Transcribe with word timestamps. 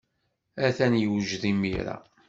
Atan 0.65 0.93
yewjed 1.01 1.43
imir-a. 1.51 1.97